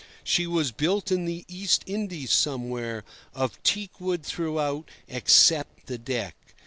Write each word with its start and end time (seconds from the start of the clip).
She 0.23 0.47
was 0.47 0.71
built 0.71 1.11
in 1.11 1.25
the 1.25 1.45
East 1.47 1.83
Indies 1.85 2.31
somewhere, 2.33 3.03
of 3.35 3.61
teak 3.61 4.01
wood 4.01 4.23
throughout, 4.23 4.89
except 5.07 5.85
the 5.85 5.99
deck. 5.99 6.35